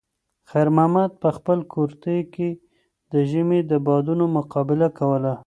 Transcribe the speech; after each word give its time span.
خیر 0.49 0.67
محمد 0.77 1.11
په 1.21 1.29
خپل 1.37 1.59
کورتۍ 1.73 2.19
کې 2.33 2.49
د 3.11 3.13
ژمي 3.29 3.59
د 3.69 3.73
بادونو 3.87 4.25
مقابله 4.37 4.87
کوله. 4.97 5.33